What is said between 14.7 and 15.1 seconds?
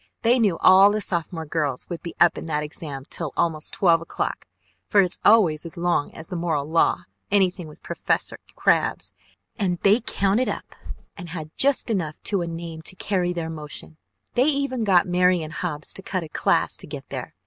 got